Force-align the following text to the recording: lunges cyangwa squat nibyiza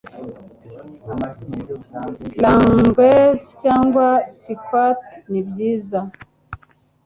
lunges 2.41 3.39
cyangwa 3.61 4.07
squat 4.39 4.99
nibyiza 5.31 5.99